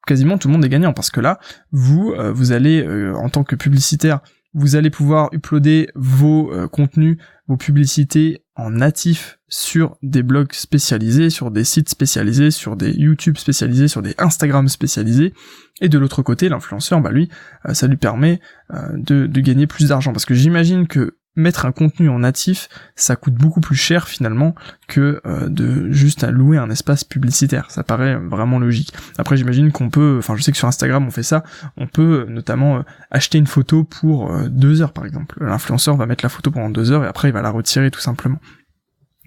quasiment 0.06 0.38
tout 0.38 0.48
le 0.48 0.54
monde 0.54 0.66
est 0.66 0.70
gagnant 0.70 0.94
parce 0.94 1.12
que 1.12 1.20
là, 1.20 1.40
vous, 1.72 2.14
euh, 2.18 2.32
vous 2.32 2.52
allez 2.52 2.82
euh, 2.82 3.14
en 3.16 3.30
tant 3.30 3.44
que 3.44 3.56
publicitaire, 3.56 4.22
vous 4.54 4.75
allez 4.75 4.89
pouvoir 4.89 5.30
uploader 5.34 5.89
vos 5.96 6.51
contenus, 6.70 7.18
vos 7.48 7.58
publicités 7.58 8.42
en 8.58 8.72
natif 8.72 9.38
sur 9.50 9.98
des 10.01 10.24
blogs 10.24 10.51
spécialisés, 10.54 11.30
sur 11.30 11.51
des 11.51 11.63
sites 11.63 11.89
spécialisés, 11.89 12.50
sur 12.50 12.75
des 12.75 12.92
YouTube 12.92 13.38
spécialisés, 13.38 13.88
sur 13.88 14.01
des 14.01 14.16
Instagram 14.18 14.68
spécialisés. 14.68 15.34
Et 15.80 15.89
de 15.89 16.00
l'autre 16.00 16.24
côté, 16.24 16.50
l'influenceur, 16.50 17.00
bah 17.00 17.12
lui, 17.12 17.30
euh, 17.68 17.74
ça 17.74 17.88
lui 17.88 17.98
permet 17.98 18.42
euh, 18.74 18.89
de, 18.94 19.27
gagner 19.39 19.68
plus 19.68 19.89
d'argent. 19.89 20.12
Parce 20.12 20.25
que 20.25 20.34
j'imagine 20.34 20.88
que 20.88 21.17
mettre 21.38 21.65
un 21.65 21.72
contenu 21.72 22.10
en 22.10 22.20
natif, 22.20 22.67
ça 22.96 23.15
coûte 23.15 23.36
beaucoup 23.36 23.62
plus 23.62 23.75
cher 23.75 24.08
finalement 24.08 24.56
que 24.88 25.22
euh, 25.25 25.48
de 25.48 25.91
juste 25.91 26.27
louer 26.27 26.58
un 26.58 26.70
espace 26.70 27.03
publicitaire. 27.03 27.72
Ça 27.72 27.84
paraît 27.84 28.15
vraiment 28.15 28.60
logique. 28.60 28.94
Après, 29.17 29.38
j'imagine 29.38 29.72
qu'on 29.72 29.89
peut, 29.89 30.17
enfin, 30.20 30.36
je 30.36 30.41
sais 30.41 30.51
que 30.51 30.58
sur 30.58 30.67
Instagram 30.67 31.06
on 31.08 31.12
fait 31.12 31.24
ça, 31.24 31.44
on 31.77 31.88
peut 31.88 32.25
notamment 32.27 32.84
acheter 33.12 33.38
une 33.38 33.48
photo 33.48 33.84
pour 33.84 34.34
deux 34.50 34.82
heures 34.82 34.94
par 34.94 35.06
exemple. 35.06 35.38
L'influenceur 35.39 35.96
va 35.96 36.06
mettre 36.06 36.25
la 36.25 36.29
photo 36.29 36.51
pendant 36.51 36.70
deux 36.70 36.91
heures 36.91 37.03
et 37.06 37.08
après 37.08 37.29
il 37.29 37.34
va 37.34 37.41
la 37.41 37.51
retirer 37.51 37.91
tout 37.91 38.01
simplement. 38.01 38.39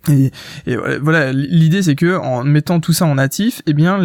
Et, 0.08 0.30
voilà, 1.00 1.32
l'idée 1.32 1.82
c'est 1.82 1.96
que 1.96 2.16
en 2.16 2.44
mettant 2.44 2.80
tout 2.80 2.92
ça 2.92 3.06
en 3.06 3.16
natif, 3.16 3.62
eh 3.66 3.74
bien 3.74 4.00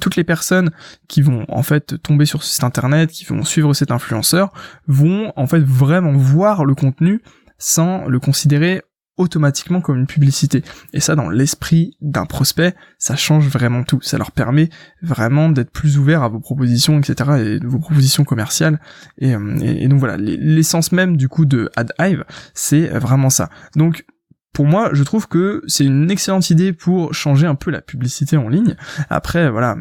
toutes 0.00 0.16
les 0.16 0.24
personnes 0.24 0.70
qui 1.06 1.22
vont 1.22 1.44
en 1.48 1.62
fait 1.62 2.02
tomber 2.02 2.26
sur 2.26 2.42
ce 2.42 2.54
site 2.54 2.64
internet, 2.64 3.10
qui 3.10 3.24
vont 3.24 3.44
suivre 3.44 3.72
cet 3.74 3.90
influenceur, 3.90 4.52
vont 4.86 5.32
en 5.36 5.46
fait 5.46 5.62
vraiment 5.62 6.12
voir 6.12 6.64
le 6.64 6.74
contenu 6.74 7.22
sans 7.58 8.06
le 8.06 8.18
considérer 8.20 8.82
automatiquement 9.18 9.80
comme 9.80 9.98
une 9.98 10.06
publicité. 10.06 10.62
Et 10.92 11.00
ça, 11.00 11.16
dans 11.16 11.28
l'esprit 11.28 11.96
d'un 12.00 12.24
prospect, 12.24 12.74
ça 12.98 13.16
change 13.16 13.48
vraiment 13.48 13.82
tout. 13.82 14.00
Ça 14.00 14.16
leur 14.16 14.30
permet 14.30 14.70
vraiment 15.02 15.48
d'être 15.48 15.72
plus 15.72 15.98
ouverts 15.98 16.22
à 16.22 16.28
vos 16.28 16.38
propositions, 16.38 16.98
etc. 17.00 17.30
et 17.38 17.58
vos 17.66 17.80
propositions 17.80 18.24
commerciales. 18.24 18.80
Et, 19.18 19.30
et, 19.30 19.84
et 19.84 19.88
donc 19.88 19.98
voilà, 19.98 20.16
l'essence 20.16 20.92
même 20.92 21.16
du 21.16 21.28
coup 21.28 21.46
de 21.46 21.68
AdHive, 21.74 22.24
c'est 22.54 22.86
vraiment 22.86 23.28
ça. 23.28 23.50
Donc 23.74 24.04
pour 24.52 24.66
moi, 24.66 24.90
je 24.92 25.04
trouve 25.04 25.28
que 25.28 25.62
c'est 25.68 25.84
une 25.84 26.10
excellente 26.10 26.50
idée 26.50 26.72
pour 26.72 27.14
changer 27.14 27.46
un 27.46 27.54
peu 27.54 27.70
la 27.70 27.80
publicité 27.80 28.36
en 28.36 28.48
ligne. 28.48 28.74
Après, 29.08 29.50
voilà, 29.50 29.76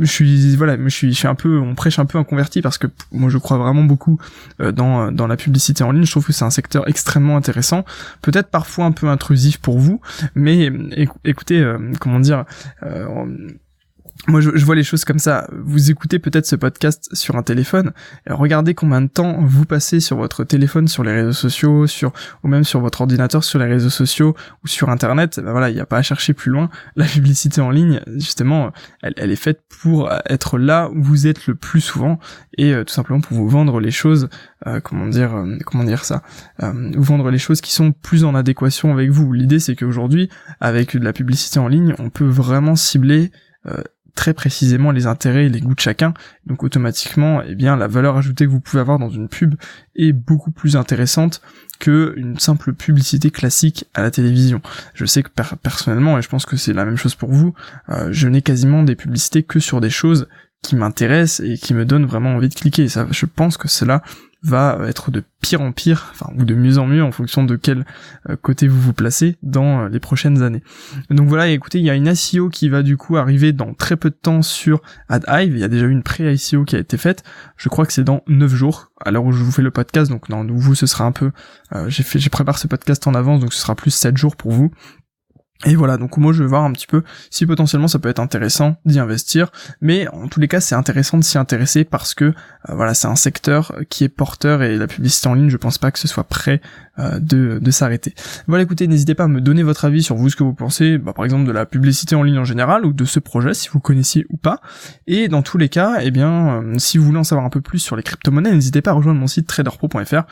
je 0.00 0.06
suis, 0.06 0.56
voilà, 0.56 0.76
je 0.82 0.88
suis, 0.88 1.12
je 1.12 1.18
suis 1.18 1.28
un 1.28 1.34
peu, 1.34 1.58
on 1.58 1.74
prêche 1.74 1.98
un 1.98 2.06
peu 2.06 2.16
un 2.16 2.24
converti 2.24 2.62
parce 2.62 2.78
que 2.78 2.86
moi, 3.10 3.28
je 3.28 3.38
crois 3.38 3.58
vraiment 3.58 3.84
beaucoup 3.84 4.18
euh, 4.60 4.72
dans 4.72 5.12
dans 5.12 5.26
la 5.26 5.36
publicité 5.36 5.84
en 5.84 5.92
ligne. 5.92 6.04
Je 6.04 6.10
trouve 6.10 6.26
que 6.26 6.32
c'est 6.32 6.44
un 6.44 6.50
secteur 6.50 6.88
extrêmement 6.88 7.36
intéressant, 7.36 7.84
peut-être 8.22 8.48
parfois 8.48 8.86
un 8.86 8.92
peu 8.92 9.08
intrusif 9.08 9.58
pour 9.58 9.78
vous, 9.78 10.00
mais 10.34 10.70
écoutez, 11.24 11.60
euh, 11.60 11.78
comment 12.00 12.20
dire. 12.20 12.44
Euh, 12.82 13.36
moi 14.28 14.40
je, 14.40 14.64
vois 14.64 14.76
les 14.76 14.84
choses 14.84 15.04
comme 15.04 15.18
ça. 15.18 15.48
Vous 15.52 15.90
écoutez 15.90 16.20
peut-être 16.20 16.46
ce 16.46 16.54
podcast 16.54 17.08
sur 17.12 17.36
un 17.36 17.42
téléphone, 17.42 17.92
et 18.26 18.32
regardez 18.32 18.74
combien 18.74 19.00
de 19.00 19.08
temps 19.08 19.38
vous 19.40 19.64
passez 19.64 19.98
sur 19.98 20.16
votre 20.16 20.44
téléphone, 20.44 20.86
sur 20.86 21.02
les 21.02 21.12
réseaux 21.12 21.32
sociaux, 21.32 21.86
sur 21.88 22.12
ou 22.44 22.48
même 22.48 22.62
sur 22.62 22.80
votre 22.80 23.00
ordinateur, 23.00 23.42
sur 23.42 23.58
les 23.58 23.66
réseaux 23.66 23.90
sociaux 23.90 24.36
ou 24.62 24.68
sur 24.68 24.90
internet. 24.90 25.40
Ben 25.42 25.50
voilà, 25.50 25.70
il 25.70 25.74
n'y 25.74 25.80
a 25.80 25.86
pas 25.86 25.98
à 25.98 26.02
chercher 26.02 26.34
plus 26.34 26.50
loin. 26.52 26.70
La 26.96 27.06
publicité 27.06 27.60
en 27.60 27.70
ligne, 27.70 28.00
justement, 28.06 28.70
elle, 29.02 29.14
elle, 29.16 29.30
est 29.32 29.36
faite 29.36 29.62
pour 29.80 30.10
être 30.26 30.58
là 30.58 30.88
où 30.90 31.02
vous 31.02 31.26
êtes 31.26 31.46
le 31.46 31.54
plus 31.56 31.80
souvent 31.80 32.20
et 32.58 32.72
euh, 32.72 32.84
tout 32.84 32.92
simplement 32.92 33.20
pour 33.20 33.36
vous 33.36 33.48
vendre 33.48 33.80
les 33.80 33.90
choses. 33.90 34.28
Euh, 34.66 34.80
comment 34.80 35.08
dire, 35.08 35.34
euh, 35.34 35.56
comment 35.66 35.84
dire 35.84 36.04
ça 36.04 36.22
Vous 36.60 37.02
vendre 37.02 37.30
les 37.30 37.38
choses 37.38 37.60
qui 37.60 37.72
sont 37.72 37.92
plus 37.92 38.24
en 38.24 38.34
adéquation 38.34 38.92
avec 38.92 39.10
vous. 39.10 39.32
L'idée 39.32 39.58
c'est 39.58 39.74
qu'aujourd'hui, 39.74 40.28
avec 40.60 40.96
de 40.96 41.04
la 41.04 41.12
publicité 41.12 41.58
en 41.58 41.68
ligne, 41.68 41.94
on 41.98 42.10
peut 42.10 42.26
vraiment 42.26 42.76
cibler 42.76 43.32
très 44.14 44.34
précisément 44.34 44.90
les 44.90 45.06
intérêts 45.06 45.46
et 45.46 45.48
les 45.48 45.60
goûts 45.60 45.74
de 45.74 45.80
chacun. 45.80 46.14
Donc 46.46 46.62
automatiquement, 46.62 47.42
eh 47.42 47.54
bien, 47.54 47.76
la 47.76 47.88
valeur 47.88 48.16
ajoutée 48.16 48.44
que 48.44 48.50
vous 48.50 48.60
pouvez 48.60 48.80
avoir 48.80 48.98
dans 48.98 49.08
une 49.08 49.28
pub 49.28 49.54
est 49.96 50.12
beaucoup 50.12 50.50
plus 50.50 50.76
intéressante 50.76 51.40
que 51.78 52.14
une 52.16 52.38
simple 52.38 52.74
publicité 52.74 53.30
classique 53.30 53.86
à 53.94 54.02
la 54.02 54.10
télévision. 54.10 54.60
Je 54.94 55.04
sais 55.04 55.22
que 55.22 55.30
personnellement, 55.62 56.18
et 56.18 56.22
je 56.22 56.28
pense 56.28 56.46
que 56.46 56.56
c'est 56.56 56.72
la 56.72 56.84
même 56.84 56.96
chose 56.96 57.14
pour 57.14 57.32
vous, 57.32 57.54
euh, 57.88 58.08
je 58.12 58.28
n'ai 58.28 58.42
quasiment 58.42 58.82
des 58.82 58.94
publicités 58.94 59.42
que 59.42 59.58
sur 59.58 59.80
des 59.80 59.90
choses 59.90 60.28
qui 60.62 60.76
m'intéressent 60.76 61.44
et 61.46 61.58
qui 61.58 61.74
me 61.74 61.84
donnent 61.84 62.06
vraiment 62.06 62.36
envie 62.36 62.48
de 62.48 62.54
cliquer. 62.54 62.88
ça, 62.88 63.06
je 63.10 63.26
pense 63.26 63.56
que 63.56 63.68
cela 63.68 64.02
va 64.44 64.76
être 64.88 65.12
de 65.12 65.22
pire 65.40 65.60
en 65.60 65.70
pire, 65.70 66.08
enfin 66.10 66.32
ou 66.36 66.44
de 66.44 66.54
mieux 66.54 66.78
en 66.78 66.86
mieux 66.86 67.02
en 67.02 67.12
fonction 67.12 67.44
de 67.44 67.54
quel 67.54 67.84
euh, 68.28 68.36
côté 68.40 68.66
vous 68.66 68.80
vous 68.80 68.92
placez 68.92 69.36
dans 69.42 69.82
euh, 69.82 69.88
les 69.88 70.00
prochaines 70.00 70.42
années. 70.42 70.62
Donc 71.10 71.28
voilà, 71.28 71.48
écoutez, 71.48 71.78
il 71.78 71.84
y 71.84 71.90
a 71.90 71.94
une 71.94 72.08
ICO 72.08 72.48
qui 72.48 72.68
va 72.68 72.82
du 72.82 72.96
coup 72.96 73.16
arriver 73.16 73.52
dans 73.52 73.72
très 73.72 73.96
peu 73.96 74.10
de 74.10 74.16
temps 74.16 74.42
sur 74.42 74.82
AdHive. 75.08 75.54
Il 75.54 75.60
y 75.60 75.64
a 75.64 75.68
déjà 75.68 75.86
eu 75.86 75.90
une 75.90 76.02
pré-ICO 76.02 76.64
qui 76.64 76.74
a 76.74 76.80
été 76.80 76.96
faite. 76.96 77.22
Je 77.56 77.68
crois 77.68 77.86
que 77.86 77.92
c'est 77.92 78.02
dans 78.02 78.22
9 78.26 78.52
jours 78.52 78.90
à 79.00 79.12
l'heure 79.12 79.24
où 79.24 79.32
je 79.32 79.44
vous 79.44 79.52
fais 79.52 79.62
le 79.62 79.70
podcast. 79.70 80.10
Donc 80.10 80.28
non, 80.28 80.44
vous 80.48 80.74
ce 80.74 80.86
sera 80.86 81.04
un 81.04 81.12
peu, 81.12 81.30
euh, 81.74 81.88
j'ai 81.88 82.02
fait, 82.02 82.18
j'ai 82.18 82.30
préparé 82.30 82.58
ce 82.58 82.66
podcast 82.66 83.06
en 83.06 83.14
avance, 83.14 83.40
donc 83.40 83.52
ce 83.52 83.60
sera 83.60 83.76
plus 83.76 83.92
7 83.92 84.16
jours 84.16 84.34
pour 84.34 84.50
vous. 84.50 84.72
Et 85.64 85.76
voilà, 85.76 85.96
donc 85.96 86.16
moi 86.16 86.32
je 86.32 86.42
vais 86.42 86.48
voir 86.48 86.64
un 86.64 86.72
petit 86.72 86.88
peu 86.88 87.04
si 87.30 87.46
potentiellement 87.46 87.86
ça 87.86 88.00
peut 88.00 88.08
être 88.08 88.18
intéressant 88.18 88.76
d'y 88.84 88.98
investir, 88.98 89.52
mais 89.80 90.08
en 90.08 90.26
tous 90.26 90.40
les 90.40 90.48
cas 90.48 90.60
c'est 90.60 90.74
intéressant 90.74 91.18
de 91.18 91.22
s'y 91.24 91.38
intéresser 91.38 91.84
parce 91.84 92.14
que 92.14 92.24
euh, 92.24 92.32
voilà 92.70 92.94
c'est 92.94 93.06
un 93.06 93.14
secteur 93.14 93.72
qui 93.88 94.02
est 94.02 94.08
porteur 94.08 94.64
et 94.64 94.76
la 94.76 94.88
publicité 94.88 95.28
en 95.28 95.34
ligne 95.34 95.50
je 95.50 95.56
pense 95.56 95.78
pas 95.78 95.92
que 95.92 96.00
ce 96.00 96.08
soit 96.08 96.24
prêt 96.24 96.60
euh, 96.98 97.20
de, 97.20 97.60
de 97.62 97.70
s'arrêter. 97.70 98.12
Voilà 98.48 98.64
écoutez, 98.64 98.88
n'hésitez 98.88 99.14
pas 99.14 99.24
à 99.24 99.28
me 99.28 99.40
donner 99.40 99.62
votre 99.62 99.84
avis 99.84 100.02
sur 100.02 100.16
vous 100.16 100.30
ce 100.30 100.36
que 100.36 100.42
vous 100.42 100.52
pensez, 100.52 100.98
bah, 100.98 101.12
par 101.12 101.24
exemple 101.24 101.44
de 101.44 101.52
la 101.52 101.64
publicité 101.64 102.16
en 102.16 102.24
ligne 102.24 102.38
en 102.38 102.44
général 102.44 102.84
ou 102.84 102.92
de 102.92 103.04
ce 103.04 103.20
projet 103.20 103.54
si 103.54 103.68
vous 103.68 103.78
connaissiez 103.78 104.26
ou 104.30 104.36
pas. 104.36 104.60
Et 105.06 105.28
dans 105.28 105.42
tous 105.42 105.58
les 105.58 105.68
cas, 105.68 105.98
eh 106.02 106.10
bien 106.10 106.60
euh, 106.60 106.74
si 106.78 106.98
vous 106.98 107.04
voulez 107.04 107.18
en 107.18 107.24
savoir 107.24 107.46
un 107.46 107.50
peu 107.50 107.60
plus 107.60 107.78
sur 107.78 107.94
les 107.94 108.02
crypto-monnaies, 108.02 108.50
n'hésitez 108.50 108.82
pas 108.82 108.90
à 108.90 108.94
rejoindre 108.94 109.20
mon 109.20 109.28
site 109.28 109.46
traderpro.fr, 109.46 110.24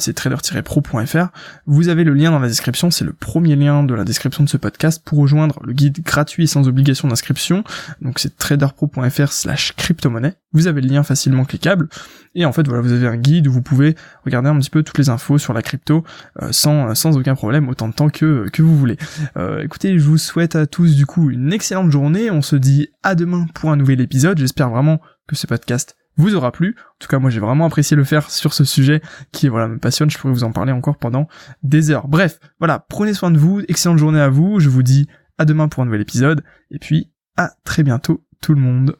c'est 0.00 0.12
trader-pro.fr. 0.12 1.28
Vous 1.64 1.88
avez 1.88 2.04
le 2.04 2.12
lien 2.12 2.30
dans 2.30 2.40
la 2.40 2.48
description, 2.48 2.90
c'est 2.90 3.06
le 3.06 3.14
premier 3.14 3.56
lien 3.56 3.82
de 3.82 3.94
la 3.94 4.04
description 4.04 4.44
de 4.44 4.48
ce 4.50 4.58
podcast 4.66 5.00
pour 5.04 5.18
rejoindre 5.18 5.60
le 5.64 5.72
guide 5.72 6.02
gratuit 6.02 6.48
sans 6.48 6.66
obligation 6.66 7.06
d'inscription. 7.06 7.62
Donc 8.00 8.18
c'est 8.18 8.36
traderpro.fr 8.36 9.30
slash 9.32 9.74
crypto-monnaie. 9.76 10.34
Vous 10.52 10.66
avez 10.66 10.80
le 10.80 10.88
lien 10.88 11.04
facilement 11.04 11.44
cliquable. 11.44 11.88
Et 12.34 12.44
en 12.44 12.52
fait, 12.52 12.66
voilà, 12.66 12.82
vous 12.82 12.92
avez 12.92 13.06
un 13.06 13.16
guide 13.16 13.46
où 13.46 13.52
vous 13.52 13.62
pouvez 13.62 13.94
regarder 14.24 14.48
un 14.48 14.58
petit 14.58 14.70
peu 14.70 14.82
toutes 14.82 14.98
les 14.98 15.08
infos 15.08 15.38
sur 15.38 15.52
la 15.52 15.62
crypto 15.62 16.02
euh, 16.42 16.48
sans, 16.50 16.96
sans 16.96 17.16
aucun 17.16 17.36
problème, 17.36 17.68
autant 17.68 17.88
de 17.88 17.94
temps 17.94 18.10
que, 18.10 18.48
que 18.52 18.62
vous 18.62 18.76
voulez. 18.76 18.96
Euh, 19.36 19.62
écoutez, 19.62 19.98
je 19.98 20.04
vous 20.04 20.18
souhaite 20.18 20.56
à 20.56 20.66
tous 20.66 20.96
du 20.96 21.06
coup 21.06 21.30
une 21.30 21.52
excellente 21.52 21.92
journée. 21.92 22.30
On 22.30 22.42
se 22.42 22.56
dit 22.56 22.88
à 23.04 23.14
demain 23.14 23.46
pour 23.54 23.70
un 23.70 23.76
nouvel 23.76 24.00
épisode. 24.00 24.38
J'espère 24.38 24.70
vraiment 24.70 25.00
que 25.28 25.36
ce 25.36 25.46
podcast 25.46 25.96
vous 26.16 26.34
aura 26.34 26.52
plu. 26.52 26.76
En 26.78 26.96
tout 26.98 27.08
cas, 27.08 27.18
moi 27.18 27.30
j'ai 27.30 27.40
vraiment 27.40 27.66
apprécié 27.66 27.96
le 27.96 28.04
faire 28.04 28.30
sur 28.30 28.54
ce 28.54 28.64
sujet 28.64 29.02
qui 29.32 29.48
voilà 29.48 29.68
me 29.68 29.78
passionne. 29.78 30.10
Je 30.10 30.18
pourrais 30.18 30.32
vous 30.32 30.44
en 30.44 30.52
parler 30.52 30.72
encore 30.72 30.96
pendant 30.96 31.28
des 31.62 31.90
heures. 31.90 32.08
Bref, 32.08 32.40
voilà, 32.58 32.84
prenez 32.88 33.14
soin 33.14 33.30
de 33.30 33.38
vous. 33.38 33.62
Excellente 33.68 33.98
journée 33.98 34.20
à 34.20 34.28
vous. 34.28 34.60
Je 34.60 34.68
vous 34.68 34.82
dis 34.82 35.08
à 35.38 35.44
demain 35.44 35.68
pour 35.68 35.82
un 35.82 35.86
nouvel 35.86 36.00
épisode. 36.00 36.42
Et 36.70 36.78
puis 36.78 37.10
à 37.36 37.50
très 37.64 37.82
bientôt 37.82 38.24
tout 38.40 38.54
le 38.54 38.60
monde. 38.60 38.96